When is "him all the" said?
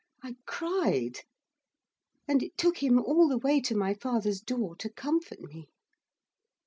2.81-3.37